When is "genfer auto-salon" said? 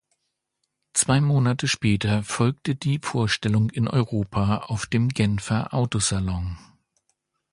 5.09-6.57